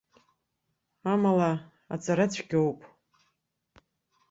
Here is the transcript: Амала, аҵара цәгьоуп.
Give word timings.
Амала, 1.11 1.51
аҵара 1.93 2.25
цәгьоуп. 2.33 2.79